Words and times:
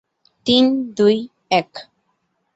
তিন, 0.45 0.65
দুই, 0.97 1.17
এক। 1.51 1.69